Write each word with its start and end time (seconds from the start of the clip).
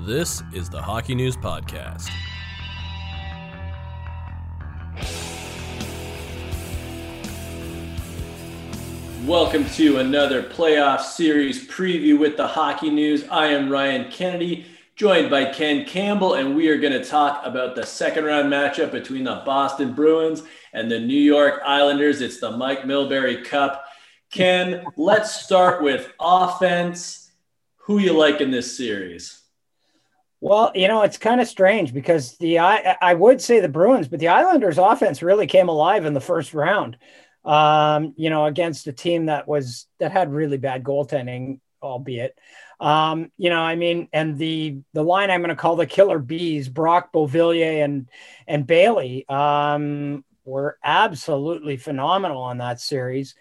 This 0.00 0.42
is 0.52 0.68
the 0.68 0.80
Hockey 0.80 1.14
News 1.14 1.38
Podcast. 1.38 2.10
Welcome 9.24 9.64
to 9.70 9.96
another 9.96 10.42
playoff 10.42 11.00
series 11.00 11.66
preview 11.66 12.18
with 12.18 12.36
the 12.36 12.46
Hockey 12.46 12.90
News. 12.90 13.24
I 13.30 13.46
am 13.46 13.70
Ryan 13.70 14.10
Kennedy, 14.10 14.66
joined 14.96 15.30
by 15.30 15.46
Ken 15.46 15.86
Campbell, 15.86 16.34
and 16.34 16.54
we 16.54 16.68
are 16.68 16.76
going 16.76 16.92
to 16.92 17.02
talk 17.02 17.40
about 17.46 17.74
the 17.74 17.86
second 17.86 18.26
round 18.26 18.52
matchup 18.52 18.92
between 18.92 19.24
the 19.24 19.42
Boston 19.46 19.94
Bruins 19.94 20.42
and 20.74 20.90
the 20.90 21.00
New 21.00 21.18
York 21.18 21.62
Islanders. 21.64 22.20
It's 22.20 22.38
the 22.38 22.50
Mike 22.50 22.82
Milbury 22.82 23.42
Cup. 23.42 23.86
Ken, 24.30 24.84
let's 24.98 25.40
start 25.40 25.82
with 25.82 26.12
offense. 26.20 27.32
Who 27.86 27.98
you 27.98 28.12
like 28.12 28.42
in 28.42 28.50
this 28.50 28.76
series? 28.76 29.44
Well, 30.40 30.70
you 30.74 30.88
know, 30.88 31.02
it's 31.02 31.18
kind 31.18 31.40
of 31.40 31.48
strange 31.48 31.94
because 31.94 32.36
the 32.36 32.58
I, 32.58 32.96
I 33.00 33.14
would 33.14 33.40
say 33.40 33.60
the 33.60 33.68
Bruins, 33.68 34.08
but 34.08 34.20
the 34.20 34.28
Islanders 34.28 34.78
offense 34.78 35.22
really 35.22 35.46
came 35.46 35.68
alive 35.68 36.04
in 36.04 36.14
the 36.14 36.20
first 36.20 36.54
round. 36.54 36.98
Um, 37.44 38.12
you 38.16 38.28
know, 38.28 38.44
against 38.46 38.86
a 38.88 38.92
team 38.92 39.26
that 39.26 39.46
was 39.48 39.86
that 39.98 40.12
had 40.12 40.32
really 40.32 40.58
bad 40.58 40.82
goaltending, 40.82 41.60
albeit. 41.82 42.36
Um, 42.80 43.30
you 43.38 43.50
know, 43.50 43.60
I 43.60 43.76
mean, 43.76 44.08
and 44.12 44.36
the 44.36 44.78
the 44.92 45.02
line 45.02 45.30
I'm 45.30 45.40
going 45.40 45.48
to 45.50 45.56
call 45.56 45.76
the 45.76 45.86
killer 45.86 46.18
bees, 46.18 46.68
Brock 46.68 47.12
Beauvillier 47.12 47.82
and 47.84 48.08
and 48.46 48.66
Bailey, 48.66 49.26
um, 49.28 50.24
were 50.44 50.76
absolutely 50.84 51.76
phenomenal 51.78 52.42
on 52.42 52.58
that 52.58 52.80
series. 52.80 53.34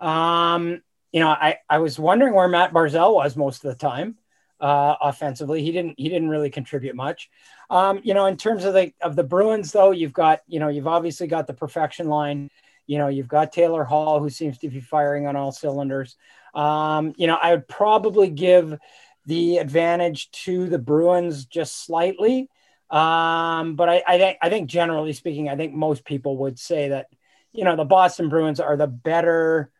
Um, 0.00 0.82
you 1.12 1.20
know, 1.20 1.28
I 1.30 1.58
I 1.68 1.78
was 1.78 1.98
wondering 1.98 2.34
where 2.34 2.48
Matt 2.48 2.72
Barzal 2.72 3.14
was 3.14 3.36
most 3.36 3.64
of 3.64 3.70
the 3.72 3.78
time 3.78 4.16
uh, 4.60 4.94
offensively. 5.00 5.62
He 5.62 5.72
didn't 5.72 5.94
he 5.98 6.08
didn't 6.08 6.28
really 6.28 6.50
contribute 6.50 6.96
much. 6.96 7.30
Um, 7.70 8.00
you 8.02 8.14
know, 8.14 8.26
in 8.26 8.36
terms 8.36 8.64
of 8.64 8.74
the 8.74 8.92
of 9.00 9.16
the 9.16 9.24
Bruins, 9.24 9.72
though, 9.72 9.90
you've 9.90 10.12
got 10.12 10.40
you 10.46 10.60
know 10.60 10.68
you've 10.68 10.86
obviously 10.86 11.26
got 11.26 11.46
the 11.46 11.54
perfection 11.54 12.08
line. 12.08 12.50
You 12.86 12.98
know, 12.98 13.08
you've 13.08 13.28
got 13.28 13.52
Taylor 13.52 13.84
Hall, 13.84 14.20
who 14.20 14.30
seems 14.30 14.58
to 14.58 14.68
be 14.68 14.80
firing 14.80 15.26
on 15.26 15.36
all 15.36 15.52
cylinders. 15.52 16.16
Um, 16.54 17.14
you 17.16 17.26
know, 17.26 17.36
I 17.40 17.50
would 17.50 17.68
probably 17.68 18.30
give 18.30 18.78
the 19.26 19.58
advantage 19.58 20.30
to 20.30 20.68
the 20.68 20.78
Bruins 20.78 21.44
just 21.46 21.84
slightly. 21.84 22.48
Um, 22.88 23.74
but 23.74 23.88
I, 23.88 24.02
I 24.06 24.18
think 24.18 24.38
I 24.40 24.48
think 24.48 24.70
generally 24.70 25.12
speaking, 25.12 25.48
I 25.48 25.56
think 25.56 25.74
most 25.74 26.04
people 26.04 26.38
would 26.38 26.58
say 26.58 26.90
that 26.90 27.06
you 27.52 27.64
know 27.64 27.76
the 27.76 27.84
Boston 27.84 28.28
Bruins 28.28 28.60
are 28.60 28.76
the 28.76 28.86
better 28.86 29.70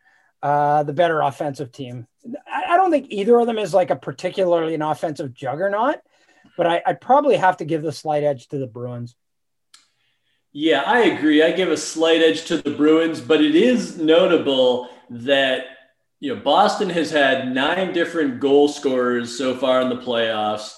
uh, 0.42 0.82
the 0.82 0.92
better 0.92 1.20
offensive 1.20 1.72
team. 1.72 2.06
I, 2.46 2.74
I, 2.74 2.76
don't 2.76 2.90
think 2.90 3.06
either 3.10 3.38
of 3.38 3.46
them 3.46 3.58
is 3.58 3.72
like 3.72 3.90
a 3.90 3.96
particularly 3.96 4.74
an 4.74 4.82
offensive 4.82 5.32
juggernaut, 5.32 5.96
but 6.56 6.66
I, 6.66 6.82
I'd 6.86 7.00
probably 7.00 7.36
have 7.36 7.56
to 7.58 7.64
give 7.64 7.82
the 7.82 7.92
slight 7.92 8.22
edge 8.22 8.48
to 8.48 8.58
the 8.58 8.66
Bruins. 8.66 9.14
Yeah, 10.52 10.82
I 10.86 11.00
agree. 11.00 11.42
I 11.42 11.52
give 11.52 11.70
a 11.70 11.76
slight 11.76 12.22
edge 12.22 12.46
to 12.46 12.58
the 12.58 12.70
Bruins, 12.70 13.20
but 13.20 13.42
it 13.42 13.54
is 13.54 13.98
notable 13.98 14.88
that 15.10 15.66
you 16.18 16.34
know 16.34 16.40
Boston 16.40 16.88
has 16.90 17.10
had 17.10 17.52
nine 17.52 17.92
different 17.92 18.40
goal 18.40 18.68
scorers 18.68 19.36
so 19.36 19.54
far 19.54 19.82
in 19.82 19.90
the 19.90 19.96
playoffs, 19.96 20.74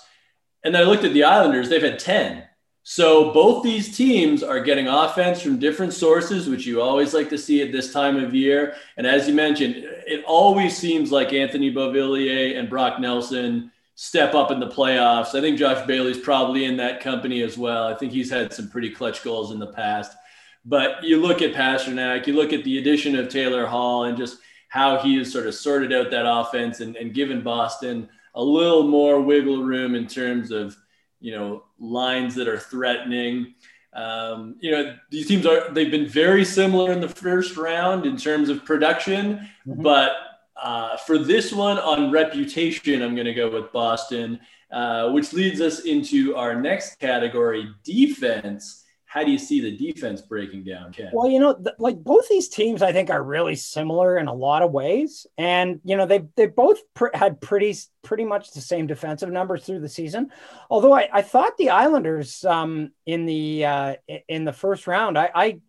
and 0.65 0.75
then 0.75 0.83
I 0.83 0.85
looked 0.85 1.05
at 1.05 1.13
the 1.13 1.25
Islanders; 1.25 1.69
they've 1.69 1.81
had 1.81 2.01
ten. 2.01 2.48
So 2.91 3.35
both 3.35 3.63
these 3.63 3.95
teams 3.95 4.43
are 4.43 4.61
getting 4.61 4.89
offense 4.89 5.43
from 5.43 5.59
different 5.59 5.93
sources, 5.93 6.49
which 6.49 6.65
you 6.65 6.81
always 6.81 7.13
like 7.13 7.29
to 7.29 7.37
see 7.37 7.61
at 7.61 7.71
this 7.71 7.93
time 7.93 8.17
of 8.17 8.35
year. 8.35 8.77
And 8.97 9.07
as 9.07 9.29
you 9.29 9.35
mentioned, 9.35 9.75
it 9.77 10.25
always 10.25 10.75
seems 10.75 11.13
like 11.13 11.35
Anthony 11.35 11.71
Beauvillier 11.71 12.59
and 12.59 12.71
Brock 12.71 12.99
Nelson 12.99 13.71
step 13.95 14.35
up 14.35 14.51
in 14.51 14.59
the 14.59 14.69
playoffs. 14.71 15.35
I 15.35 15.43
think 15.43 15.59
Josh 15.59 15.87
Bailey's 15.87 16.17
probably 16.17 16.65
in 16.65 16.79
that 16.79 17.03
company 17.03 17.43
as 17.43 17.59
well. 17.59 17.87
I 17.87 17.95
think 17.95 18.11
he's 18.11 18.31
had 18.31 18.55
some 18.55 18.71
pretty 18.71 18.89
clutch 18.89 19.23
goals 19.23 19.53
in 19.53 19.59
the 19.59 19.67
past. 19.67 20.17
But 20.65 21.05
you 21.05 21.21
look 21.21 21.43
at 21.43 21.53
Pastrnak, 21.53 22.27
you 22.27 22.33
look 22.33 22.55
at 22.55 22.65
the 22.65 22.79
addition 22.79 23.17
of 23.17 23.29
Taylor 23.29 23.67
Hall 23.67 24.05
and 24.05 24.17
just 24.17 24.39
how 24.71 24.97
he 24.97 25.19
has 25.19 25.31
sort 25.31 25.47
of 25.47 25.55
sorted 25.55 25.93
out 25.93 26.11
that 26.11 26.27
offense 26.27 26.81
and, 26.81 26.97
and 26.97 27.13
given 27.13 27.43
Boston 27.43 28.09
a 28.35 28.43
little 28.43 28.89
more 28.89 29.21
wiggle 29.21 29.63
room 29.63 29.95
in 29.95 30.07
terms 30.07 30.51
of, 30.51 30.75
you 31.21 31.33
know, 31.33 31.65
lines 31.79 32.35
that 32.37 32.49
are 32.49 32.59
threatening. 32.59 33.55
Um, 33.93 34.57
you 34.61 34.71
know, 34.71 34.97
these 35.11 35.27
teams 35.27 35.47
are, 35.47 35.71
they've 35.71 35.91
been 35.91 36.09
very 36.09 36.45
similar 36.45 36.93
in 36.93 37.01
the 37.01 37.09
first 37.09 37.57
round 37.57 38.07
in 38.07 38.17
terms 38.17 38.49
of 38.49 38.65
production, 38.65 39.49
mm-hmm. 39.67 39.83
but 39.83 40.13
uh, 40.61 40.97
for 40.99 41.19
this 41.19 41.53
one 41.53 41.79
on 41.79 42.11
reputation, 42.11 43.03
I'm 43.03 43.15
going 43.15 43.27
to 43.27 43.35
go 43.35 43.51
with 43.51 43.73
Boston, 43.73 44.41
uh, 44.71 45.11
which 45.11 45.33
leads 45.33 45.61
us 45.61 45.81
into 45.81 46.37
our 46.37 46.61
next 46.61 46.99
category 46.99 47.69
defense. 47.85 48.85
How 49.09 49.25
do 49.25 49.31
you 49.31 49.39
see 49.39 49.61
the 49.61 49.75
defense 49.75 50.21
breaking 50.21 50.65
down, 50.65 50.93
Ken? 50.93 51.09
Well, 51.15 51.31
you 51.31 51.41
know, 51.41 51.55
th- 51.55 51.77
like 51.79 51.97
both 51.97 52.29
these 52.29 52.47
teams, 52.47 52.83
I 52.83 52.93
think 52.93 53.09
are 53.09 53.23
really 53.23 53.55
similar 53.55 54.19
in 54.19 54.29
a 54.29 54.35
lot 54.35 54.61
of 54.61 54.71
ways, 54.71 55.27
and 55.39 55.81
you 55.83 55.97
know, 55.97 56.05
they 56.05 56.25
they 56.37 56.47
both 56.47 56.81
pr- 56.93 57.15
had 57.15 57.41
pretty 57.41 57.75
pretty 58.03 58.27
much 58.27 58.53
the 58.53 58.61
same 58.61 58.87
defensive 58.87 59.31
numbers 59.31 59.65
through 59.65 59.81
the 59.81 59.89
season. 59.89 60.31
Although 60.69 60.93
I, 60.93 61.09
I 61.11 61.23
thought 61.23 61.57
the 61.57 61.71
Islanders 61.71 62.45
um, 62.45 62.93
in 63.07 63.25
the 63.25 63.65
uh, 63.65 63.95
in 64.29 64.45
the 64.45 64.53
first 64.53 64.87
round, 64.87 65.17
I, 65.17 65.31
I 65.35 65.61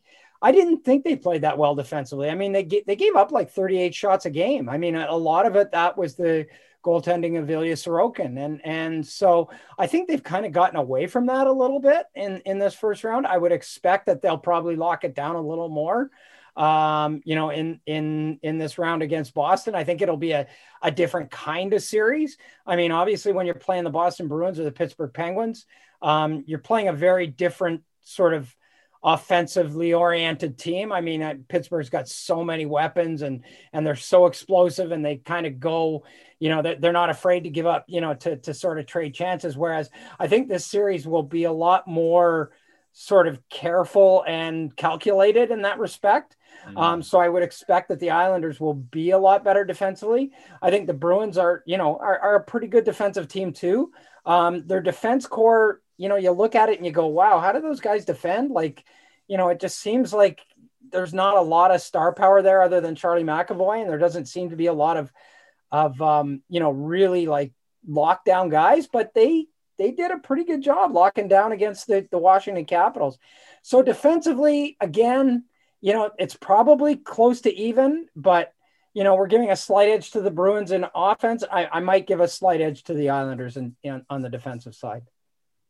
I 0.41 0.51
didn't 0.51 0.83
think 0.83 1.05
they 1.05 1.15
played 1.15 1.41
that 1.41 1.57
well 1.57 1.75
defensively. 1.75 2.29
I 2.29 2.35
mean, 2.35 2.51
they 2.51 2.63
they 2.63 2.95
gave 2.97 3.15
up 3.15 3.31
like 3.31 3.51
38 3.51 3.95
shots 3.95 4.25
a 4.25 4.29
game. 4.29 4.67
I 4.67 4.77
mean, 4.77 4.95
a, 4.95 5.15
lot 5.15 5.45
of 5.45 5.55
it 5.55 5.71
that 5.71 5.97
was 5.97 6.15
the 6.15 6.47
goaltending 6.83 7.37
of 7.39 7.49
Ilya 7.49 7.75
Sorokin, 7.75 8.37
and 8.37 8.61
and 8.65 9.05
so 9.05 9.49
I 9.77 9.87
think 9.87 10.07
they've 10.07 10.23
kind 10.23 10.45
of 10.45 10.51
gotten 10.51 10.77
away 10.77 11.07
from 11.07 11.27
that 11.27 11.47
a 11.47 11.51
little 11.51 11.79
bit 11.79 12.05
in 12.15 12.41
in 12.45 12.59
this 12.59 12.73
first 12.73 13.03
round. 13.03 13.27
I 13.27 13.37
would 13.37 13.51
expect 13.51 14.05
that 14.07 14.21
they'll 14.21 14.37
probably 14.37 14.75
lock 14.75 15.03
it 15.03 15.15
down 15.15 15.35
a 15.35 15.41
little 15.41 15.69
more. 15.69 16.09
Um, 16.55 17.21
you 17.25 17.35
know, 17.35 17.51
in 17.51 17.79
in 17.85 18.39
in 18.43 18.57
this 18.57 18.77
round 18.77 19.01
against 19.01 19.33
Boston, 19.33 19.75
I 19.75 19.83
think 19.83 20.01
it'll 20.01 20.17
be 20.17 20.31
a 20.31 20.47
a 20.81 20.91
different 20.91 21.31
kind 21.31 21.73
of 21.73 21.81
series. 21.81 22.37
I 22.65 22.75
mean, 22.75 22.91
obviously, 22.91 23.31
when 23.31 23.45
you're 23.45 23.55
playing 23.55 23.83
the 23.83 23.89
Boston 23.89 24.27
Bruins 24.27 24.59
or 24.59 24.63
the 24.63 24.71
Pittsburgh 24.71 25.13
Penguins, 25.13 25.65
um, 26.01 26.43
you're 26.47 26.59
playing 26.59 26.87
a 26.87 26.93
very 26.93 27.27
different 27.27 27.83
sort 28.01 28.33
of 28.33 28.53
offensively 29.03 29.93
oriented 29.93 30.57
team. 30.57 30.91
I 30.91 31.01
mean, 31.01 31.45
Pittsburgh's 31.47 31.89
got 31.89 32.07
so 32.07 32.43
many 32.43 32.65
weapons 32.65 33.21
and 33.21 33.43
and 33.71 33.85
they're 33.85 33.95
so 33.95 34.25
explosive 34.25 34.91
and 34.91 35.03
they 35.05 35.17
kind 35.17 35.45
of 35.45 35.59
go, 35.59 36.03
you 36.39 36.49
know, 36.49 36.61
they're, 36.61 36.75
they're 36.75 36.91
not 36.91 37.09
afraid 37.09 37.45
to 37.45 37.49
give 37.49 37.65
up, 37.65 37.85
you 37.87 38.01
know, 38.01 38.13
to 38.13 38.37
to 38.37 38.53
sort 38.53 38.79
of 38.79 38.85
trade 38.85 39.13
chances. 39.13 39.57
Whereas 39.57 39.89
I 40.19 40.27
think 40.27 40.47
this 40.47 40.65
series 40.65 41.07
will 41.07 41.23
be 41.23 41.45
a 41.45 41.51
lot 41.51 41.87
more 41.87 42.51
sort 42.91 43.27
of 43.27 43.39
careful 43.49 44.23
and 44.27 44.75
calculated 44.75 45.51
in 45.51 45.61
that 45.61 45.79
respect. 45.79 46.35
Mm-hmm. 46.67 46.77
Um, 46.77 47.01
so 47.01 47.19
I 47.19 47.29
would 47.29 47.43
expect 47.43 47.89
that 47.89 47.99
the 47.99 48.09
Islanders 48.09 48.59
will 48.59 48.73
be 48.73 49.11
a 49.11 49.17
lot 49.17 49.43
better 49.43 49.63
defensively. 49.63 50.31
I 50.61 50.71
think 50.71 50.87
the 50.87 50.93
Bruins 50.93 51.37
are, 51.37 51.63
you 51.65 51.77
know, 51.77 51.97
are, 51.97 52.19
are 52.19 52.35
a 52.35 52.43
pretty 52.43 52.67
good 52.67 52.83
defensive 52.83 53.27
team 53.29 53.53
too. 53.53 53.91
Um, 54.25 54.67
their 54.67 54.81
defense 54.81 55.25
corps 55.25 55.81
you 55.99 56.07
know, 56.07 56.15
you 56.15 56.31
look 56.31 56.55
at 56.55 56.69
it 56.69 56.77
and 56.77 56.85
you 56.85 56.93
go, 56.93 57.07
wow, 57.07 57.39
how 57.39 57.51
do 57.51 57.59
those 57.59 57.81
guys 57.81 58.05
defend? 58.05 58.51
Like, 58.51 58.85
you 59.27 59.35
know, 59.35 59.49
it 59.49 59.59
just 59.59 59.77
seems 59.79 60.13
like 60.13 60.39
there's 60.91 61.13
not 61.13 61.35
a 61.35 61.41
lot 61.41 61.71
of 61.71 61.81
star 61.81 62.13
power 62.13 62.41
there 62.41 62.63
other 62.63 62.79
than 62.79 62.95
Charlie 62.95 63.25
McAvoy, 63.25 63.81
and 63.81 63.89
there 63.89 63.97
doesn't 63.97 64.29
seem 64.29 64.49
to 64.51 64.55
be 64.55 64.67
a 64.67 64.73
lot 64.73 64.95
of, 64.95 65.11
of 65.73 66.01
um, 66.01 66.41
you 66.49 66.61
know, 66.61 66.71
really 66.71 67.27
like 67.27 67.51
lockdown 67.87 68.49
guys, 68.49 68.87
but 68.87 69.13
they 69.13 69.47
they 69.77 69.91
did 69.91 70.11
a 70.11 70.17
pretty 70.17 70.45
good 70.45 70.61
job 70.61 70.93
locking 70.93 71.27
down 71.27 71.51
against 71.51 71.85
the, 71.87 72.07
the 72.11 72.17
Washington 72.17 72.65
Capitals. 72.65 73.17
So 73.61 73.81
defensively, 73.81 74.77
again, 74.79 75.45
you 75.81 75.93
know, 75.93 76.11
it's 76.17 76.35
probably 76.35 76.95
close 76.95 77.41
to 77.41 77.53
even, 77.53 78.07
but 78.15 78.53
you 78.93 79.03
know, 79.03 79.15
we're 79.15 79.27
giving 79.27 79.51
a 79.51 79.55
slight 79.55 79.89
edge 79.89 80.11
to 80.11 80.21
the 80.21 80.31
Bruins 80.31 80.71
in 80.71 80.85
offense. 80.95 81.43
I, 81.49 81.67
I 81.67 81.79
might 81.81 82.07
give 82.07 82.21
a 82.21 82.27
slight 82.27 82.61
edge 82.61 82.83
to 82.85 82.93
the 82.93 83.09
Islanders 83.09 83.57
in, 83.57 83.75
in 83.83 84.05
on 84.09 84.21
the 84.21 84.29
defensive 84.29 84.75
side. 84.75 85.03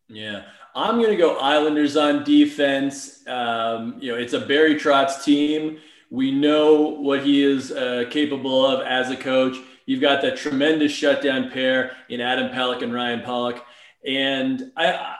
Yeah, 0.09 0.43
I'm 0.75 0.95
going 0.95 1.11
to 1.11 1.15
go 1.15 1.37
Islanders 1.37 1.95
on 1.95 2.23
defense. 2.23 3.25
Um, 3.27 3.97
you 3.99 4.11
know, 4.11 4.17
it's 4.17 4.33
a 4.33 4.39
Barry 4.39 4.75
Trotz 4.75 5.23
team. 5.23 5.77
We 6.09 6.31
know 6.31 6.81
what 6.81 7.23
he 7.23 7.43
is 7.43 7.71
uh, 7.71 8.05
capable 8.09 8.65
of 8.65 8.85
as 8.85 9.11
a 9.11 9.15
coach. 9.15 9.55
You've 9.85 10.01
got 10.01 10.21
that 10.23 10.37
tremendous 10.37 10.91
shutdown 10.91 11.51
pair 11.51 11.95
in 12.09 12.21
Adam 12.21 12.51
Pelech 12.51 12.81
and 12.81 12.93
Ryan 12.93 13.21
Pulock, 13.21 13.63
And 14.05 14.71
I, 14.75 15.15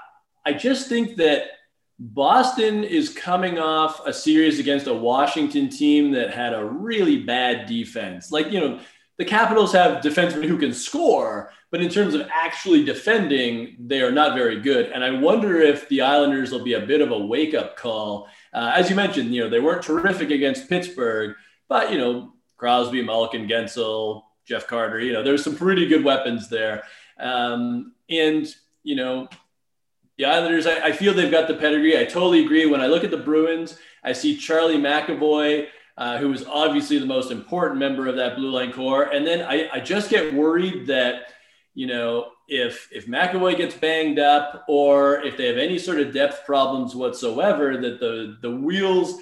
I 0.45 0.53
just 0.53 0.89
think 0.89 1.17
that 1.17 1.43
Boston 1.99 2.83
is 2.83 3.09
coming 3.09 3.59
off 3.59 4.05
a 4.07 4.13
series 4.13 4.57
against 4.57 4.87
a 4.87 4.93
Washington 4.93 5.69
team 5.69 6.11
that 6.13 6.33
had 6.33 6.53
a 6.53 6.65
really 6.65 7.23
bad 7.23 7.67
defense. 7.67 8.31
Like, 8.31 8.51
you 8.51 8.59
know, 8.59 8.79
the 9.17 9.25
Capitals 9.25 9.73
have 9.73 10.01
defensemen 10.01 10.45
who 10.45 10.57
can 10.57 10.73
score, 10.73 11.51
but 11.71 11.81
in 11.81 11.89
terms 11.89 12.13
of 12.13 12.27
actually 12.31 12.83
defending, 12.83 13.75
they 13.79 14.01
are 14.01 14.11
not 14.11 14.35
very 14.35 14.59
good. 14.59 14.91
And 14.91 15.03
I 15.03 15.11
wonder 15.11 15.59
if 15.61 15.87
the 15.89 16.01
Islanders 16.01 16.51
will 16.51 16.63
be 16.63 16.73
a 16.73 16.85
bit 16.85 17.01
of 17.01 17.11
a 17.11 17.17
wake 17.17 17.53
up 17.53 17.77
call. 17.77 18.27
Uh, 18.53 18.71
as 18.75 18.89
you 18.89 18.95
mentioned, 18.95 19.33
you 19.33 19.43
know, 19.43 19.49
they 19.49 19.59
weren't 19.59 19.83
terrific 19.83 20.31
against 20.31 20.69
Pittsburgh, 20.69 21.35
but, 21.67 21.91
you 21.91 21.97
know, 21.97 22.33
Crosby, 22.57 23.03
Malkin, 23.03 23.47
Guentzel, 23.47 24.23
Jeff 24.45 24.65
Carter, 24.65 24.99
you 24.99 25.13
know, 25.13 25.23
there's 25.23 25.43
some 25.43 25.55
pretty 25.55 25.87
good 25.87 26.03
weapons 26.03 26.49
there. 26.49 26.83
Um, 27.19 27.93
and 28.09 28.47
you 28.83 28.95
know, 28.95 29.29
the 30.17 30.25
Islanders, 30.25 30.67
I, 30.67 30.87
I, 30.87 30.91
feel 30.91 31.13
they've 31.13 31.31
got 31.31 31.47
the 31.47 31.53
pedigree. 31.53 31.97
I 31.97 32.05
totally 32.05 32.43
agree. 32.43 32.65
When 32.65 32.81
I 32.81 32.87
look 32.87 33.03
at 33.03 33.11
the 33.11 33.17
Bruins, 33.17 33.77
I 34.03 34.13
see 34.13 34.35
Charlie 34.35 34.77
McAvoy, 34.77 35.67
uh, 35.97 36.17
who 36.17 36.33
is 36.33 36.45
obviously 36.45 36.97
the 36.97 37.05
most 37.05 37.31
important 37.31 37.79
member 37.79 38.07
of 38.07 38.15
that 38.15 38.35
blue 38.35 38.51
line 38.51 38.71
corps. 38.71 39.03
And 39.03 39.25
then 39.25 39.41
I, 39.41 39.69
I 39.71 39.79
just 39.79 40.09
get 40.09 40.33
worried 40.33 40.87
that, 40.87 41.33
you 41.73 41.87
know, 41.87 42.31
if 42.47 42.89
if 42.91 43.07
McAvoy 43.07 43.57
gets 43.57 43.75
banged 43.75 44.19
up 44.19 44.65
or 44.67 45.21
if 45.23 45.37
they 45.37 45.47
have 45.47 45.57
any 45.57 45.79
sort 45.79 45.99
of 45.99 46.13
depth 46.13 46.45
problems 46.45 46.95
whatsoever, 46.95 47.77
that 47.77 47.99
the 47.99 48.37
the 48.41 48.55
wheels 48.55 49.19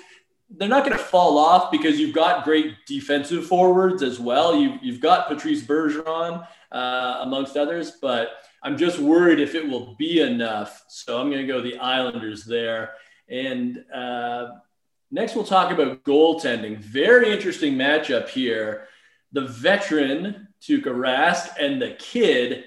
they're 0.50 0.70
not 0.70 0.86
going 0.86 0.98
to 0.98 1.04
fall 1.04 1.38
off 1.38 1.72
because 1.72 2.00
you've 2.00 2.16
got 2.16 2.46
great 2.46 2.74
defensive 2.86 3.46
forwards 3.46 4.02
as 4.02 4.20
well. 4.20 4.56
You, 4.56 4.80
you've 4.82 5.02
got 5.02 5.28
Patrice 5.28 5.64
Bergeron 5.64 6.48
uh, 6.72 7.18
amongst 7.22 7.58
others, 7.58 7.94
but 8.02 8.30
I'm 8.64 8.78
just 8.78 8.98
worried 9.00 9.40
if 9.40 9.56
it 9.56 9.68
will 9.68 9.96
be 9.96 10.22
enough. 10.22 10.86
So 10.88 11.20
I'm 11.20 11.30
going 11.30 11.46
to 11.46 11.52
go 11.52 11.62
the 11.62 11.78
Islanders 11.78 12.46
there. 12.46 12.94
And 13.30 13.84
uh, 13.94 14.52
next, 15.12 15.36
we'll 15.36 15.44
talk 15.44 15.72
about 15.72 16.04
goaltending. 16.06 16.78
Very 16.78 17.32
interesting 17.32 17.76
matchup 17.76 18.30
here. 18.30 18.88
The 19.38 19.46
veteran 19.46 20.48
Tuukka 20.64 20.86
Rask 20.86 21.50
and 21.60 21.80
the 21.80 21.92
kid, 21.92 22.64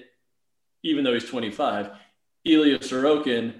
even 0.83 1.03
though 1.03 1.11
he's 1.11 1.25
25, 1.25 1.89
Ilya 2.45 2.79
Sorokin. 2.79 3.55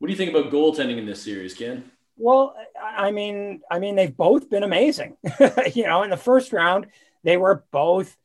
What 0.00 0.08
do 0.08 0.12
you 0.12 0.16
think 0.16 0.34
about 0.34 0.50
goaltending 0.50 0.98
in 0.98 1.06
this 1.06 1.22
series, 1.22 1.54
Ken? 1.54 1.88
Well, 2.16 2.56
I 2.76 3.12
mean, 3.12 3.60
I 3.70 3.78
mean, 3.78 3.94
they've 3.94 4.16
both 4.16 4.50
been 4.50 4.64
amazing. 4.64 5.18
you 5.72 5.86
know, 5.86 6.02
in 6.02 6.10
the 6.10 6.16
first 6.16 6.52
round, 6.52 6.88
they 7.22 7.36
were 7.36 7.62
both 7.70 8.16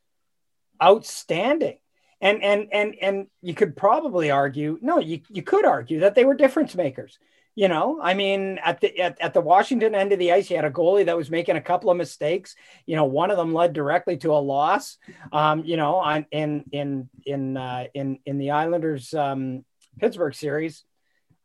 outstanding. 0.82 1.78
And 2.20 2.42
and 2.42 2.70
and 2.72 2.96
and 3.00 3.28
you 3.44 3.54
could 3.54 3.78
probably 3.78 4.32
argue, 4.32 4.80
no, 4.82 4.98
you, 4.98 5.22
you 5.30 5.44
could 5.44 5.64
argue 5.64 6.00
that 6.00 6.16
they 6.16 6.26
were 6.26 6.34
difference 6.34 6.74
makers. 6.74 7.20
You 7.56 7.68
know, 7.68 8.00
I 8.02 8.16
mean, 8.16 8.60
at 8.64 8.82
the 8.82 9.00
at, 9.00 9.22
at 9.22 9.34
the 9.36 9.42
Washington 9.42 9.94
end 9.94 10.12
of 10.12 10.18
the 10.18 10.32
ice, 10.32 10.50
you 10.50 10.56
had 10.56 10.66
a 10.66 10.72
goalie 10.72 11.06
that 11.06 11.16
was 11.16 11.30
making 11.30 11.56
a 11.56 11.62
couple 11.62 11.92
of 11.92 11.98
mistakes. 11.98 12.56
You 12.88 12.96
know, 12.96 13.06
one 13.06 13.30
of 13.30 13.38
them 13.38 13.54
led 13.54 13.74
directly 13.74 14.18
to 14.18 14.32
a 14.32 14.42
loss. 14.42 14.98
Um, 15.32 15.64
you 15.64 15.78
know, 15.78 15.98
on 15.98 16.26
in 16.32 16.64
in 16.72 17.10
in 17.26 17.56
uh, 17.56 17.86
in 17.94 18.18
in 18.26 18.40
the 18.40 18.52
Islanders 18.52 19.14
um, 19.14 19.66
Pittsburgh 20.00 20.34
series. 20.34 20.84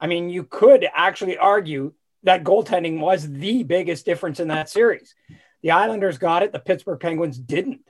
I 0.00 0.06
mean, 0.06 0.30
you 0.30 0.44
could 0.44 0.86
actually 0.94 1.36
argue 1.36 1.92
that 2.22 2.44
goaltending 2.44 3.00
was 3.00 3.30
the 3.30 3.62
biggest 3.62 4.04
difference 4.04 4.40
in 4.40 4.48
that 4.48 4.68
series. 4.68 5.14
The 5.62 5.72
Islanders 5.72 6.18
got 6.18 6.42
it, 6.42 6.52
the 6.52 6.58
Pittsburgh 6.58 7.00
Penguins 7.00 7.38
didn't. 7.38 7.80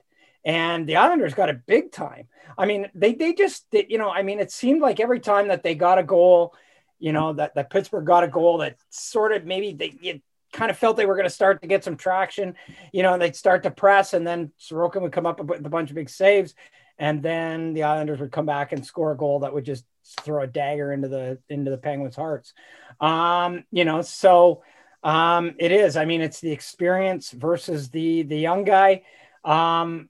And 0.45 0.87
the 0.87 0.97
Islanders 0.97 1.35
got 1.35 1.51
it 1.51 1.67
big 1.67 1.93
time. 1.93 2.29
I 2.57 2.65
mean, 2.65 2.89
they 2.95 3.15
they 3.15 3.35
just 3.35 3.67
you 3.71 3.99
know, 3.99 4.11
I 4.11 4.23
mean, 4.23 4.41
it 4.41 4.51
seemed 4.51 4.81
like 4.81 5.01
every 5.01 5.21
time 5.21 5.49
that 5.49 5.63
they 5.63 5.75
got 5.75 5.99
a 5.99 6.03
goal, 6.03 6.55
you 6.99 7.13
know, 7.13 7.33
that, 7.35 7.55
that 7.55 7.71
Pittsburgh 7.71 8.07
got 8.07 8.25
a 8.25 8.29
goal 8.29 8.59
that 8.59 8.77
sort 8.91 9.33
of 9.33 9.45
maybe 9.45 9.73
they 9.73 9.95
you 10.01 10.21
kind 10.53 10.71
of 10.71 10.79
felt 10.79 10.97
they 10.97 11.07
were 11.07 11.15
going 11.15 11.27
to 11.27 11.31
start 11.31 11.61
to 11.61 11.69
get 11.69 11.85
some 11.85 11.97
traction, 11.97 12.55
you 12.93 13.03
know, 13.03 13.13
and 13.13 13.21
they'd 13.23 13.37
start 13.37 13.63
to 13.63 13.71
press, 13.71 14.15
and 14.15 14.27
then 14.27 14.51
Sorokin 14.59 15.03
would 15.03 15.13
come 15.13 15.27
up 15.27 15.43
with 15.43 15.65
a 15.65 15.71
bunch 15.71 15.91
of 15.91 15.97
big 15.97 16.09
saves, 16.09 16.55
and 16.99 17.23
then 17.23 17.75
the 17.75 17.85
Islanders 17.85 18.21
would 18.21 18.33
come 18.33 18.47
back 18.47 18.73
and 18.73 18.85
score 18.85 19.13
a 19.13 19.17
goal 19.17 19.41
that 19.41 19.53
would 19.55 19.65
just 19.65 19.85
throw 20.23 20.43
a 20.43 20.47
dagger 20.47 20.93
into 20.93 21.09
the 21.09 21.39
into 21.49 21.71
the 21.71 21.79
Penguins' 21.79 22.17
hearts. 22.17 22.55
Um, 23.01 23.65
you 23.71 23.85
know, 23.85 24.03
so 24.03 24.63
um, 25.03 25.55
it 25.59 25.71
is. 25.71 25.97
I 25.97 26.05
mean, 26.05 26.21
it's 26.21 26.41
the 26.41 26.53
experience 26.53 27.31
versus 27.31 27.91
the 27.91 28.23
the 28.23 28.39
young 28.39 28.65
guy. 28.65 29.03
Um, 29.45 30.09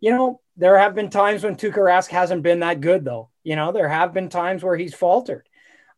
you 0.00 0.10
know, 0.10 0.40
there 0.56 0.78
have 0.78 0.94
been 0.94 1.10
times 1.10 1.42
when 1.44 1.56
Tuukka 1.56 1.78
Rask 1.78 2.08
hasn't 2.08 2.42
been 2.42 2.60
that 2.60 2.80
good, 2.80 3.04
though. 3.04 3.30
You 3.48 3.56
know, 3.56 3.72
there 3.72 3.88
have 3.88 4.12
been 4.12 4.28
times 4.28 4.62
where 4.62 4.76
he's 4.76 4.92
faltered. 4.94 5.48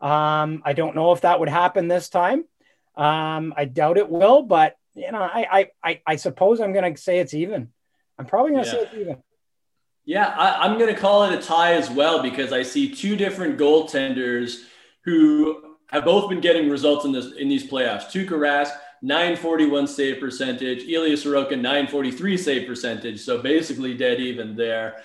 Um, 0.00 0.62
I 0.64 0.72
don't 0.72 0.94
know 0.94 1.10
if 1.10 1.22
that 1.22 1.40
would 1.40 1.48
happen 1.48 1.88
this 1.88 2.08
time. 2.08 2.44
Um, 2.96 3.52
I 3.56 3.64
doubt 3.64 3.98
it 3.98 4.08
will, 4.08 4.42
but 4.42 4.76
you 4.94 5.10
know, 5.10 5.18
I 5.20 5.68
I 5.82 6.00
I, 6.06 6.14
suppose 6.14 6.60
I'm 6.60 6.72
going 6.72 6.94
to 6.94 7.00
say 7.00 7.18
it's 7.18 7.34
even. 7.34 7.70
I'm 8.16 8.26
probably 8.26 8.52
going 8.52 8.62
to 8.62 8.68
yeah. 8.68 8.76
say 8.76 8.82
it's 8.82 8.94
even. 8.94 9.16
Yeah, 10.04 10.28
I, 10.28 10.70
am 10.70 10.78
going 10.78 10.94
to 10.94 11.00
call 11.00 11.24
it 11.24 11.36
a 11.36 11.42
tie 11.42 11.74
as 11.74 11.90
well 11.90 12.22
because 12.22 12.52
I 12.52 12.62
see 12.62 12.94
two 12.94 13.16
different 13.16 13.58
goaltenders 13.58 14.66
who 15.04 15.74
have 15.88 16.04
both 16.04 16.30
been 16.30 16.40
getting 16.40 16.70
results 16.70 17.04
in 17.04 17.10
this 17.10 17.32
in 17.32 17.48
these 17.48 17.68
playoffs. 17.68 18.12
Tuukka 18.12 18.38
Rask, 18.38 18.70
941 19.02 19.88
save 19.88 20.20
percentage. 20.20 20.84
Ilya 20.84 21.16
Sorokin, 21.16 21.60
943 21.62 22.36
save 22.36 22.68
percentage. 22.68 23.18
So 23.18 23.42
basically 23.42 23.96
dead 23.96 24.20
even 24.20 24.54
there. 24.54 25.02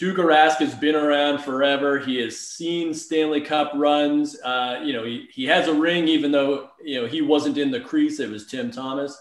Rask 0.00 0.56
has 0.56 0.74
been 0.74 0.94
around 0.94 1.40
forever. 1.40 1.98
He 1.98 2.16
has 2.20 2.38
seen 2.38 2.94
Stanley 2.94 3.40
Cup 3.40 3.72
runs. 3.74 4.40
Uh, 4.40 4.80
you 4.82 4.92
know, 4.92 5.04
he, 5.04 5.28
he 5.32 5.44
has 5.44 5.68
a 5.68 5.74
ring, 5.74 6.08
even 6.08 6.32
though, 6.32 6.70
you 6.82 7.00
know, 7.00 7.06
he 7.06 7.22
wasn't 7.22 7.58
in 7.58 7.70
the 7.70 7.80
crease. 7.80 8.20
It 8.20 8.30
was 8.30 8.46
Tim 8.46 8.70
Thomas. 8.70 9.20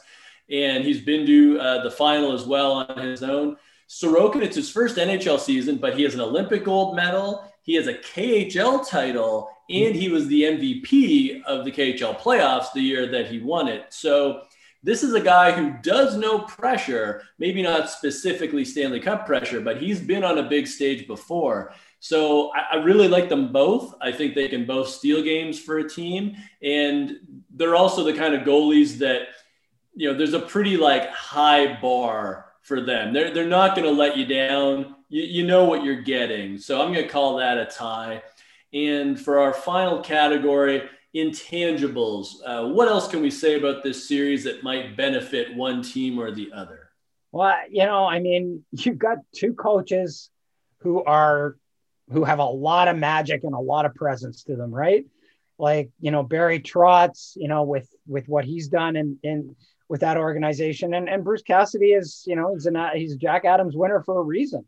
And 0.50 0.84
he's 0.84 1.02
been 1.02 1.26
to 1.26 1.60
uh, 1.60 1.84
the 1.84 1.92
final 1.92 2.34
as 2.34 2.46
well 2.46 2.72
on 2.72 2.98
his 2.98 3.24
own. 3.24 3.58
Sorokin, 3.88 4.42
it's 4.42 4.56
his 4.56 4.72
first 4.72 4.98
NHL 4.98 5.40
season, 5.40 5.78
but 5.78 5.98
he 5.98 6.04
has 6.04 6.14
an 6.14 6.22
Olympic 6.22 6.64
gold 6.64 6.96
medal. 6.96 7.52
He 7.64 7.76
has 7.76 7.88
a 7.88 7.96
KHL 7.96 8.88
title, 8.88 9.50
and 9.70 9.96
he 9.96 10.10
was 10.10 10.28
the 10.28 10.44
MVP 10.44 11.44
of 11.44 11.66
the 11.66 11.72
KHL 11.72 12.18
playoffs 12.20 12.72
the 12.74 12.82
year 12.82 13.08
that 13.08 13.28
he 13.28 13.40
won 13.40 13.68
it. 13.68 13.86
So 13.90 14.44
this 14.82 15.04
is 15.04 15.14
a 15.14 15.20
guy 15.20 15.52
who 15.52 15.74
does 15.82 16.16
know 16.16 16.40
pressure, 16.40 17.24
maybe 17.38 17.62
not 17.62 17.90
specifically 17.90 18.64
Stanley 18.64 19.00
Cup 19.00 19.26
pressure, 19.26 19.60
but 19.60 19.82
he's 19.82 20.00
been 20.00 20.24
on 20.24 20.38
a 20.38 20.50
big 20.50 20.68
stage 20.68 21.06
before. 21.06 21.74
So 22.00 22.52
I, 22.54 22.76
really 22.78 23.10
like 23.10 23.28
them 23.28 23.52
both. 23.52 23.94
I 24.02 24.14
think 24.14 24.34
they 24.34 24.48
can 24.48 24.66
both 24.66 24.88
steal 24.88 25.22
games 25.22 25.60
for 25.60 25.80
a 25.80 25.90
team. 25.90 26.38
And 26.64 27.44
they're 27.50 27.76
also 27.76 28.06
the 28.06 28.14
kind 28.14 28.34
of 28.34 28.44
goalies 28.44 29.00
that, 29.00 29.24
you 29.94 30.10
know, 30.10 30.18
there's 30.18 30.34
a 30.34 30.40
pretty 30.40 30.78
like 30.78 31.10
high 31.10 31.80
bar 31.82 32.46
for 32.62 32.80
them. 32.80 33.12
They're, 33.12 33.34
they're 33.34 33.48
not 33.48 33.76
going 33.76 33.86
to 33.86 33.94
let 33.94 34.16
you 34.16 34.26
down. 34.26 34.96
You, 35.10 35.24
you 35.24 35.46
know 35.46 35.66
what 35.66 35.84
you're 35.84 36.02
getting. 36.02 36.58
So 36.58 36.82
I'm 36.82 36.94
going 36.94 37.06
to 37.06 37.12
call 37.12 37.36
that 37.38 37.58
a 37.58 37.66
tie. 37.66 38.24
And 38.72 39.20
for 39.20 39.40
our 39.40 39.54
final 39.54 40.00
category, 40.00 40.84
intangibles, 41.16 42.36
uh, 42.46 42.68
what 42.68 42.88
else 42.88 43.08
can 43.08 43.22
we 43.22 43.32
say 43.32 43.58
about 43.58 43.84
this 43.84 44.08
series 44.08 44.44
that 44.44 44.64
might 44.64 44.96
benefit 44.96 45.56
one 45.56 45.82
team 45.82 46.20
or 46.20 46.32
the 46.32 46.52
other? 46.54 46.90
Well, 47.32 47.56
you 47.70 47.86
know, 47.86 48.06
I 48.06 48.20
mean, 48.20 48.64
you've 48.72 48.98
got 48.98 49.18
two 49.36 49.54
coaches 49.54 50.30
who 50.80 51.04
are 51.04 51.56
who 52.12 52.24
have 52.24 52.40
a 52.40 52.46
lot 52.46 52.88
of 52.88 52.98
magic 52.98 53.44
and 53.44 53.54
a 53.54 53.60
lot 53.60 53.86
of 53.86 53.94
presence 53.94 54.44
to 54.44 54.56
them, 54.56 54.72
right? 54.74 55.06
Like, 55.60 55.92
you 56.00 56.10
know, 56.10 56.24
Barry 56.24 56.60
Trotz, 56.60 57.34
you 57.36 57.48
know, 57.48 57.64
with 57.64 57.88
with 58.08 58.28
what 58.28 58.46
he's 58.46 58.68
done 58.68 58.96
in 58.96 59.20
in 59.24 59.56
with 59.90 60.02
that 60.02 60.18
organization. 60.18 60.94
And, 60.94 61.10
and 61.10 61.24
Bruce 61.24 61.42
Cassidy 61.42 61.94
is, 61.94 62.24
you 62.28 62.36
know, 62.36 62.54
he's 62.54 62.68
a, 62.68 62.92
he's 62.94 63.16
Jack 63.16 63.44
Adams 63.44 63.76
winner 63.76 64.02
for 64.04 64.20
a 64.20 64.24
reason. 64.24 64.66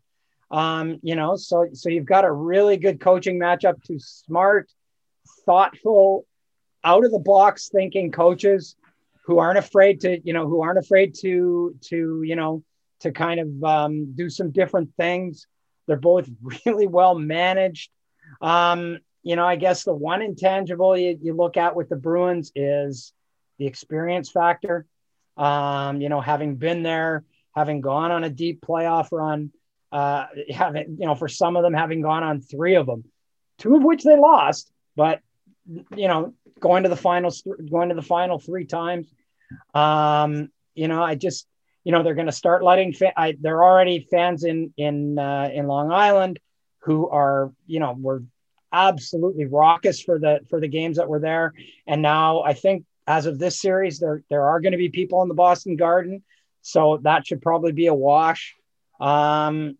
Um, 0.50 0.98
you 1.02 1.14
know, 1.14 1.36
so, 1.36 1.68
so 1.72 1.88
you've 1.88 2.04
got 2.04 2.24
a 2.24 2.32
really 2.32 2.76
good 2.76 3.00
coaching 3.00 3.38
matchup 3.38 3.82
to 3.84 3.98
smart, 3.98 4.70
thoughtful, 5.46 6.26
out 6.84 7.04
of 7.04 7.12
the 7.12 7.18
box 7.18 7.68
thinking 7.68 8.10
coaches 8.10 8.76
who 9.24 9.38
aren't 9.38 9.58
afraid 9.58 10.00
to, 10.00 10.20
you 10.24 10.32
know, 10.32 10.48
who 10.48 10.62
aren't 10.62 10.78
afraid 10.78 11.14
to, 11.20 11.76
to, 11.80 12.22
you 12.24 12.36
know, 12.36 12.62
to 13.00 13.12
kind 13.12 13.40
of 13.40 13.64
um, 13.64 14.14
do 14.14 14.28
some 14.28 14.50
different 14.50 14.90
things. 14.96 15.46
They're 15.86 15.96
both 15.96 16.28
really 16.66 16.86
well 16.86 17.14
managed. 17.14 17.90
Um, 18.40 18.98
you 19.22 19.36
know, 19.36 19.46
I 19.46 19.56
guess 19.56 19.84
the 19.84 19.94
one 19.94 20.22
intangible 20.22 20.96
you, 20.96 21.18
you 21.22 21.34
look 21.34 21.56
at 21.56 21.76
with 21.76 21.88
the 21.88 21.96
Bruins 21.96 22.50
is 22.56 23.12
the 23.58 23.66
experience 23.66 24.30
factor. 24.30 24.86
Um, 25.36 26.00
you 26.00 26.08
know, 26.08 26.20
having 26.20 26.56
been 26.56 26.82
there, 26.82 27.24
having 27.54 27.80
gone 27.80 28.10
on 28.10 28.24
a 28.24 28.30
deep 28.30 28.60
playoff 28.60 29.08
run, 29.12 29.52
uh, 29.92 30.26
having, 30.50 30.96
you 30.98 31.06
know, 31.06 31.14
for 31.14 31.28
some 31.28 31.56
of 31.56 31.62
them 31.62 31.74
having 31.74 32.00
gone 32.00 32.24
on 32.24 32.40
three 32.40 32.74
of 32.74 32.86
them, 32.86 33.04
two 33.58 33.76
of 33.76 33.84
which 33.84 34.02
they 34.02 34.16
lost, 34.16 34.70
but, 34.96 35.20
you 35.66 36.08
know, 36.08 36.34
going 36.60 36.82
to 36.84 36.88
the 36.88 36.96
finals, 36.96 37.42
going 37.70 37.88
to 37.90 37.94
the 37.94 38.02
final 38.02 38.38
three 38.38 38.64
times. 38.64 39.12
Um, 39.74 40.50
you 40.74 40.88
know, 40.88 41.02
I 41.02 41.14
just, 41.14 41.46
you 41.84 41.92
know, 41.92 42.02
they're 42.02 42.14
going 42.14 42.26
to 42.26 42.32
start 42.32 42.62
letting, 42.62 42.92
fa- 42.92 43.18
I, 43.18 43.36
they're 43.40 43.62
already 43.62 44.06
fans 44.10 44.44
in, 44.44 44.72
in, 44.76 45.18
uh, 45.18 45.50
in 45.52 45.66
Long 45.66 45.92
Island 45.92 46.38
who 46.80 47.08
are, 47.08 47.52
you 47.66 47.80
know, 47.80 47.96
were 47.98 48.22
absolutely 48.72 49.44
raucous 49.44 50.00
for 50.00 50.18
the, 50.18 50.40
for 50.48 50.60
the 50.60 50.68
games 50.68 50.96
that 50.96 51.08
were 51.08 51.20
there. 51.20 51.52
And 51.86 52.02
now 52.02 52.42
I 52.42 52.54
think 52.54 52.84
as 53.06 53.26
of 53.26 53.38
this 53.38 53.60
series, 53.60 53.98
there 53.98 54.22
there 54.30 54.44
are 54.44 54.60
going 54.60 54.72
to 54.72 54.78
be 54.78 54.88
people 54.88 55.22
in 55.22 55.28
the 55.28 55.34
Boston 55.34 55.74
Garden, 55.74 56.22
so 56.60 57.00
that 57.02 57.26
should 57.26 57.42
probably 57.42 57.72
be 57.72 57.88
a 57.88 57.94
wash. 57.94 58.54
Um, 59.00 59.76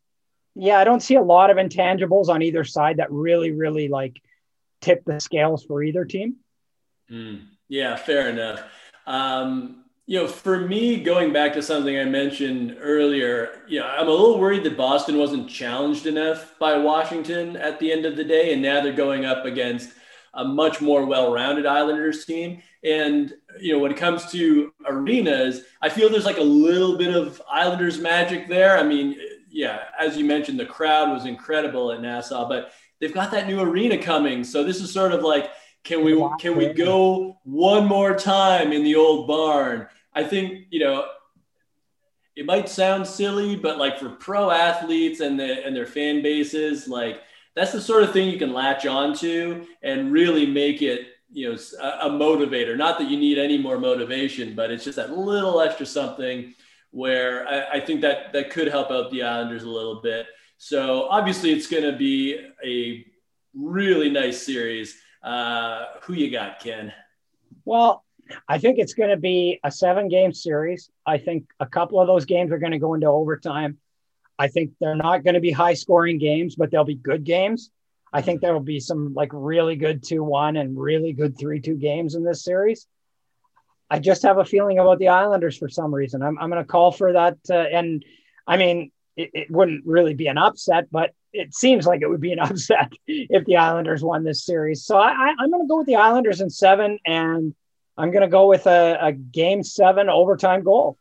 yeah, 0.56 0.78
I 0.78 0.84
don't 0.84 1.02
see 1.02 1.14
a 1.14 1.22
lot 1.22 1.50
of 1.50 1.56
intangibles 1.56 2.28
on 2.28 2.42
either 2.42 2.64
side 2.64 2.96
that 2.96 3.12
really, 3.12 3.52
really 3.52 3.86
like 3.86 4.20
tip 4.80 5.04
the 5.04 5.20
scales 5.20 5.64
for 5.64 5.84
either 5.84 6.04
team. 6.04 6.36
Mm, 7.12 7.42
yeah, 7.68 7.96
fair 7.96 8.30
enough. 8.30 8.62
Um, 9.06 9.84
you 10.06 10.18
know, 10.18 10.26
for 10.26 10.58
me, 10.58 11.02
going 11.02 11.32
back 11.32 11.52
to 11.54 11.62
something 11.62 11.96
I 11.96 12.04
mentioned 12.04 12.76
earlier, 12.80 13.62
you 13.68 13.80
know, 13.80 13.86
I'm 13.86 14.08
a 14.08 14.10
little 14.10 14.38
worried 14.38 14.64
that 14.64 14.76
Boston 14.76 15.18
wasn't 15.18 15.48
challenged 15.48 16.06
enough 16.06 16.58
by 16.58 16.76
Washington 16.76 17.56
at 17.56 17.78
the 17.78 17.92
end 17.92 18.04
of 18.04 18.16
the 18.16 18.24
day, 18.24 18.52
and 18.52 18.62
now 18.62 18.80
they're 18.80 18.92
going 18.92 19.24
up 19.24 19.44
against 19.44 19.90
a 20.34 20.44
much 20.44 20.80
more 20.80 21.04
well-rounded 21.04 21.66
Islanders 21.66 22.24
team. 22.24 22.62
And 22.82 23.32
you 23.60 23.72
know, 23.72 23.78
when 23.78 23.92
it 23.92 23.98
comes 23.98 24.30
to 24.32 24.72
arenas, 24.86 25.62
I 25.82 25.88
feel 25.88 26.08
there's 26.08 26.24
like 26.24 26.38
a 26.38 26.42
little 26.42 26.96
bit 26.96 27.14
of 27.14 27.40
Islanders 27.50 28.00
magic 28.00 28.48
there. 28.48 28.78
I 28.78 28.82
mean, 28.82 29.16
yeah, 29.50 29.84
as 30.00 30.16
you 30.16 30.24
mentioned, 30.24 30.58
the 30.58 30.66
crowd 30.66 31.12
was 31.12 31.26
incredible 31.26 31.92
at 31.92 32.00
Nassau, 32.00 32.48
but 32.48 32.72
they've 33.00 33.14
got 33.14 33.30
that 33.32 33.46
new 33.46 33.60
arena 33.60 33.98
coming. 33.98 34.42
So 34.42 34.64
this 34.64 34.80
is 34.80 34.92
sort 34.92 35.12
of 35.12 35.22
like, 35.22 35.50
can 35.84 36.04
we 36.04 36.20
can 36.38 36.56
we 36.56 36.72
go 36.72 37.38
one 37.44 37.86
more 37.86 38.14
time 38.14 38.72
in 38.72 38.84
the 38.84 38.94
old 38.94 39.26
barn? 39.26 39.88
I 40.14 40.24
think 40.24 40.66
you 40.70 40.80
know 40.80 41.06
it 42.36 42.46
might 42.46 42.68
sound 42.68 43.06
silly, 43.06 43.56
but 43.56 43.78
like 43.78 43.98
for 43.98 44.10
pro 44.10 44.50
athletes 44.50 45.20
and 45.20 45.38
the 45.38 45.64
and 45.66 45.74
their 45.74 45.86
fan 45.86 46.22
bases, 46.22 46.88
like 46.88 47.20
that's 47.54 47.72
the 47.72 47.80
sort 47.80 48.02
of 48.02 48.12
thing 48.12 48.30
you 48.30 48.38
can 48.38 48.52
latch 48.52 48.86
onto 48.86 49.66
and 49.82 50.12
really 50.12 50.46
make 50.46 50.82
it 50.82 51.08
you 51.30 51.50
know 51.50 51.58
a, 51.80 52.06
a 52.06 52.10
motivator. 52.10 52.76
Not 52.76 52.98
that 52.98 53.10
you 53.10 53.18
need 53.18 53.38
any 53.38 53.58
more 53.58 53.78
motivation, 53.78 54.54
but 54.54 54.70
it's 54.70 54.84
just 54.84 54.96
that 54.96 55.16
little 55.16 55.60
extra 55.60 55.86
something 55.86 56.54
where 56.90 57.46
I, 57.48 57.78
I 57.78 57.80
think 57.80 58.02
that 58.02 58.32
that 58.32 58.50
could 58.50 58.68
help 58.68 58.90
out 58.90 59.10
the 59.10 59.22
Islanders 59.22 59.64
a 59.64 59.68
little 59.68 60.00
bit. 60.00 60.26
So 60.58 61.08
obviously, 61.08 61.50
it's 61.50 61.66
going 61.66 61.90
to 61.90 61.96
be 61.96 62.38
a 62.64 63.04
really 63.54 64.10
nice 64.10 64.44
series. 64.44 64.96
Uh, 65.22 65.86
who 66.02 66.14
you 66.14 66.30
got, 66.30 66.60
Ken? 66.60 66.92
Well, 67.64 68.04
I 68.48 68.58
think 68.58 68.78
it's 68.78 68.94
going 68.94 69.10
to 69.10 69.16
be 69.16 69.60
a 69.62 69.70
seven 69.70 70.08
game 70.08 70.32
series. 70.32 70.90
I 71.06 71.18
think 71.18 71.46
a 71.60 71.66
couple 71.66 72.00
of 72.00 72.06
those 72.06 72.24
games 72.24 72.50
are 72.52 72.58
going 72.58 72.72
to 72.72 72.78
go 72.78 72.94
into 72.94 73.06
overtime. 73.06 73.78
I 74.38 74.48
think 74.48 74.72
they're 74.80 74.96
not 74.96 75.22
going 75.24 75.34
to 75.34 75.40
be 75.40 75.50
high 75.50 75.74
scoring 75.74 76.18
games, 76.18 76.56
but 76.56 76.70
they'll 76.70 76.84
be 76.84 76.94
good 76.94 77.24
games. 77.24 77.70
I 78.12 78.22
think 78.22 78.40
there 78.40 78.52
will 78.52 78.60
be 78.60 78.80
some 78.80 79.14
like 79.14 79.30
really 79.32 79.76
good 79.76 80.02
2 80.02 80.22
1 80.22 80.56
and 80.56 80.78
really 80.78 81.12
good 81.12 81.38
3 81.38 81.60
2 81.60 81.76
games 81.76 82.14
in 82.14 82.24
this 82.24 82.44
series. 82.44 82.86
I 83.88 83.98
just 83.98 84.22
have 84.22 84.38
a 84.38 84.44
feeling 84.44 84.78
about 84.78 84.98
the 84.98 85.08
Islanders 85.08 85.56
for 85.56 85.68
some 85.68 85.94
reason. 85.94 86.22
I'm, 86.22 86.38
I'm 86.38 86.50
going 86.50 86.62
to 86.62 86.68
call 86.68 86.92
for 86.92 87.12
that. 87.12 87.38
Uh, 87.48 87.54
and 87.54 88.04
I 88.46 88.56
mean, 88.56 88.90
it, 89.16 89.30
it 89.34 89.50
wouldn't 89.50 89.86
really 89.86 90.14
be 90.14 90.26
an 90.26 90.38
upset, 90.38 90.88
but 90.90 91.12
it 91.32 91.54
seems 91.54 91.86
like 91.86 92.02
it 92.02 92.08
would 92.08 92.20
be 92.20 92.32
an 92.32 92.38
upset 92.40 92.92
if 93.06 93.44
the 93.44 93.56
Islanders 93.56 94.02
won 94.02 94.24
this 94.24 94.44
series. 94.44 94.84
So 94.84 94.96
I, 94.96 95.34
am 95.40 95.50
going 95.50 95.62
to 95.62 95.68
go 95.68 95.78
with 95.78 95.86
the 95.86 95.96
Islanders 95.96 96.40
in 96.40 96.50
seven, 96.50 96.98
and 97.06 97.54
I'm 97.96 98.10
going 98.10 98.22
to 98.22 98.28
go 98.28 98.48
with 98.48 98.66
a, 98.66 98.98
a, 99.00 99.12
game 99.12 99.62
seven 99.62 100.08
overtime 100.08 100.62
goal. 100.62 100.98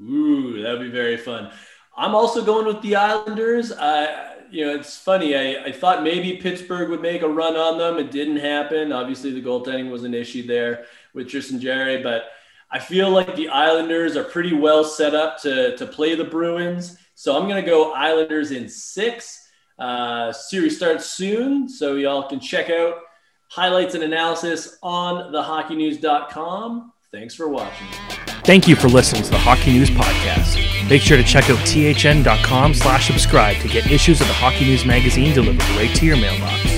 Ooh, 0.00 0.62
that'd 0.62 0.80
be 0.80 0.90
very 0.90 1.16
fun. 1.16 1.50
I'm 1.96 2.14
also 2.14 2.44
going 2.44 2.66
with 2.66 2.82
the 2.82 2.96
Islanders. 2.96 3.72
I, 3.72 4.34
you 4.50 4.66
know, 4.66 4.74
it's 4.74 4.96
funny. 4.96 5.36
I, 5.36 5.66
I 5.66 5.72
thought 5.72 6.02
maybe 6.02 6.36
Pittsburgh 6.36 6.90
would 6.90 7.02
make 7.02 7.22
a 7.22 7.28
run 7.28 7.56
on 7.56 7.78
them. 7.78 7.98
It 7.98 8.10
didn't 8.10 8.38
happen. 8.38 8.92
Obviously, 8.92 9.32
the 9.32 9.42
goaltending 9.42 9.90
was 9.90 10.04
an 10.04 10.14
issue 10.14 10.46
there 10.46 10.86
with 11.12 11.28
Tristan 11.28 11.60
Jarry, 11.60 12.02
but 12.02 12.24
I 12.70 12.80
feel 12.80 13.10
like 13.10 13.36
the 13.36 13.48
Islanders 13.48 14.16
are 14.16 14.24
pretty 14.24 14.52
well 14.52 14.82
set 14.82 15.14
up 15.14 15.40
to, 15.42 15.76
to 15.76 15.86
play 15.86 16.16
the 16.16 16.24
Bruins. 16.24 16.98
So 17.14 17.36
I'm 17.36 17.48
going 17.48 17.62
to 17.62 17.70
go 17.70 17.92
Islanders 17.92 18.50
in 18.50 18.68
six. 18.68 19.43
Uh, 19.78 20.32
series 20.32 20.76
starts 20.76 21.06
soon, 21.06 21.68
so 21.68 21.96
y'all 21.96 22.28
can 22.28 22.40
check 22.40 22.70
out 22.70 22.96
highlights 23.48 23.94
and 23.94 24.02
analysis 24.04 24.78
on 24.82 25.32
thehockeynews.com. 25.32 26.92
Thanks 27.12 27.34
for 27.34 27.48
watching. 27.48 27.86
Thank 28.44 28.68
you 28.68 28.76
for 28.76 28.88
listening 28.88 29.22
to 29.22 29.30
the 29.30 29.38
Hockey 29.38 29.72
News 29.72 29.90
Podcast. 29.90 30.88
Make 30.90 31.00
sure 31.00 31.16
to 31.16 31.22
check 31.22 31.48
out 31.48 31.58
thn.com 31.58 32.74
slash 32.74 33.06
subscribe 33.06 33.56
to 33.62 33.68
get 33.68 33.90
issues 33.90 34.20
of 34.20 34.26
the 34.26 34.34
Hockey 34.34 34.64
News 34.64 34.84
magazine 34.84 35.32
delivered 35.32 35.66
right 35.70 35.94
to 35.96 36.04
your 36.04 36.16
mailbox. 36.16 36.73